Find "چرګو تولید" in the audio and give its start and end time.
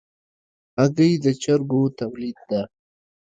1.41-2.37